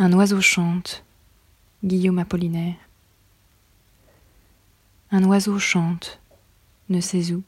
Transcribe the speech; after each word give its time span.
Un 0.00 0.12
oiseau 0.12 0.40
chante, 0.40 1.04
Guillaume 1.82 2.20
Apollinaire. 2.20 2.76
Un 5.10 5.24
oiseau 5.24 5.58
chante, 5.58 6.20
ne 6.88 7.00
sais 7.00 7.32
où. 7.32 7.42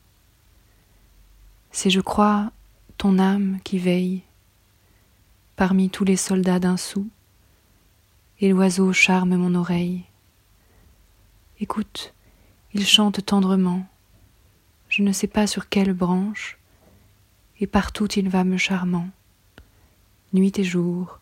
C'est, 1.70 1.90
je 1.90 2.00
crois, 2.00 2.50
ton 2.96 3.20
âme 3.20 3.60
qui 3.62 3.78
veille 3.78 4.22
parmi 5.54 5.90
tous 5.90 6.02
les 6.02 6.16
soldats 6.16 6.58
d'un 6.58 6.76
sou, 6.76 7.08
et 8.40 8.48
l'oiseau 8.48 8.92
charme 8.92 9.36
mon 9.36 9.54
oreille. 9.54 10.02
Écoute, 11.60 12.14
il 12.74 12.84
chante 12.84 13.24
tendrement, 13.24 13.86
je 14.88 15.02
ne 15.02 15.12
sais 15.12 15.28
pas 15.28 15.46
sur 15.46 15.68
quelle 15.68 15.92
branche, 15.92 16.58
et 17.60 17.68
partout 17.68 18.08
il 18.08 18.28
va 18.28 18.42
me 18.42 18.56
charmant, 18.56 19.08
nuit 20.32 20.58
et 20.58 20.64
jour, 20.64 21.19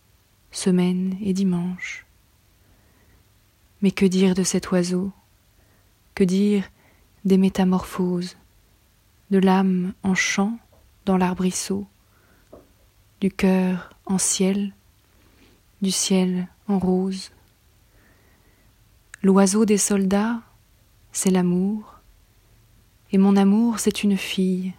semaine 0.50 1.16
et 1.22 1.32
dimanche. 1.32 2.06
Mais 3.82 3.90
que 3.90 4.06
dire 4.06 4.34
de 4.34 4.42
cet 4.42 4.70
oiseau? 4.70 5.12
Que 6.14 6.24
dire 6.24 6.64
des 7.24 7.38
métamorphoses, 7.38 8.36
de 9.30 9.38
l'âme 9.38 9.92
en 10.02 10.14
chant 10.14 10.58
dans 11.04 11.16
l'arbrisseau, 11.16 11.86
du 13.20 13.30
cœur 13.30 13.94
en 14.06 14.18
ciel, 14.18 14.72
du 15.82 15.90
ciel 15.90 16.48
en 16.66 16.78
rose? 16.78 17.30
L'oiseau 19.22 19.64
des 19.64 19.78
soldats, 19.78 20.40
c'est 21.12 21.30
l'amour, 21.30 21.98
et 23.10 23.18
mon 23.18 23.36
amour, 23.36 23.78
c'est 23.78 24.02
une 24.02 24.16
fille. 24.16 24.74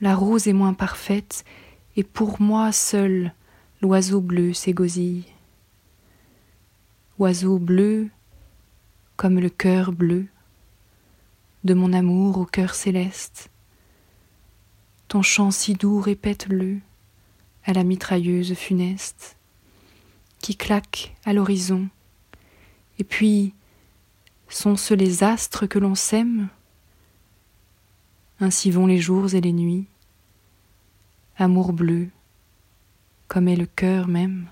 La 0.00 0.14
rose 0.14 0.46
est 0.46 0.52
moins 0.52 0.74
parfaite, 0.74 1.44
et 1.96 2.04
pour 2.04 2.40
moi 2.40 2.72
seul, 2.72 3.32
l'oiseau 3.82 4.20
bleu 4.20 4.52
s'égosille. 4.52 5.24
Oiseau 7.18 7.58
bleu, 7.58 8.08
comme 9.16 9.38
le 9.38 9.50
cœur 9.50 9.92
bleu, 9.92 10.26
de 11.64 11.74
mon 11.74 11.92
amour 11.92 12.38
au 12.38 12.44
cœur 12.46 12.74
céleste. 12.74 13.50
Ton 15.08 15.22
chant 15.22 15.50
si 15.50 15.74
doux 15.74 16.00
répète-le 16.00 16.78
à 17.64 17.72
la 17.72 17.84
mitrailleuse 17.84 18.54
funeste 18.54 19.36
qui 20.40 20.56
claque 20.56 21.14
à 21.24 21.32
l'horizon. 21.32 21.88
Et 22.98 23.04
puis, 23.04 23.52
sont-ce 24.48 24.94
les 24.94 25.22
astres 25.22 25.66
que 25.66 25.78
l'on 25.78 25.94
sème? 25.94 26.48
Ainsi 28.40 28.70
vont 28.70 28.86
les 28.86 28.98
jours 28.98 29.34
et 29.34 29.40
les 29.40 29.52
nuits, 29.52 29.86
amour 31.36 31.72
bleu, 31.72 32.08
comme 33.28 33.48
est 33.48 33.56
le 33.56 33.66
cœur 33.66 34.08
même. 34.08 34.46